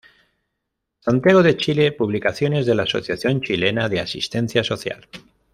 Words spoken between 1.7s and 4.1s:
Publicaciones de la Asociación Chilena de